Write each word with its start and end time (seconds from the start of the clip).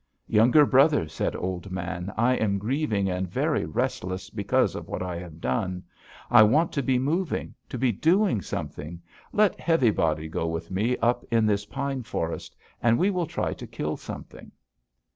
"'Younger 0.25 0.65
brother,' 0.65 1.07
said 1.07 1.35
Old 1.35 1.69
Man, 1.69 2.11
'I 2.17 2.33
am 2.37 2.57
grieving 2.57 3.07
and 3.07 3.29
very 3.29 3.65
restless 3.67 4.31
because 4.31 4.73
of 4.73 4.87
what 4.87 5.03
I 5.03 5.17
have 5.19 5.39
done. 5.39 5.83
I 6.31 6.41
want 6.41 6.71
to 6.71 6.81
be 6.81 6.97
moving; 6.97 7.53
to 7.69 7.77
be 7.77 7.91
doing 7.91 8.41
something. 8.41 8.99
Let 9.31 9.59
Heavy 9.59 9.91
Body 9.91 10.27
go 10.27 10.47
with 10.47 10.71
me 10.71 10.97
up 11.03 11.23
in 11.29 11.45
this 11.45 11.67
pine 11.67 12.01
forest, 12.01 12.55
and 12.81 12.97
we 12.97 13.11
will 13.11 13.27
try 13.27 13.53
to 13.53 13.67
kill 13.67 13.95
something.' 13.95 14.51